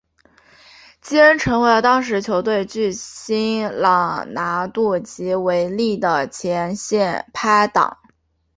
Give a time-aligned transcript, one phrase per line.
[0.99, 7.99] 基恩成为了当时球队的巨星朗拿度及韦利的前线拍挡。